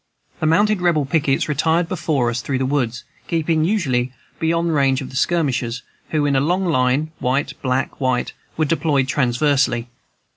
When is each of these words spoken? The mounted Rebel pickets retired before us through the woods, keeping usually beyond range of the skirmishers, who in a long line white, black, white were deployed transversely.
The 0.39 0.47
mounted 0.47 0.81
Rebel 0.81 1.05
pickets 1.05 1.47
retired 1.47 1.87
before 1.87 2.31
us 2.31 2.41
through 2.41 2.57
the 2.57 2.65
woods, 2.65 3.03
keeping 3.27 3.63
usually 3.63 4.11
beyond 4.39 4.73
range 4.73 4.99
of 4.99 5.11
the 5.11 5.15
skirmishers, 5.15 5.83
who 6.09 6.25
in 6.25 6.35
a 6.35 6.39
long 6.41 6.65
line 6.65 7.11
white, 7.19 7.53
black, 7.61 8.01
white 8.01 8.33
were 8.57 8.65
deployed 8.65 9.07
transversely. 9.07 9.89